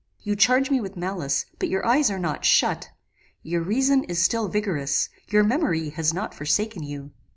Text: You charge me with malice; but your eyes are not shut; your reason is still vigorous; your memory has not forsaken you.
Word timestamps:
You 0.23 0.35
charge 0.35 0.71
me 0.71 0.81
with 0.81 0.97
malice; 0.97 1.45
but 1.59 1.69
your 1.69 1.85
eyes 1.85 2.09
are 2.09 2.17
not 2.17 2.43
shut; 2.43 2.89
your 3.43 3.61
reason 3.61 4.03
is 4.05 4.19
still 4.19 4.47
vigorous; 4.47 5.09
your 5.27 5.43
memory 5.43 5.89
has 5.89 6.11
not 6.11 6.33
forsaken 6.33 6.81
you. 6.81 7.11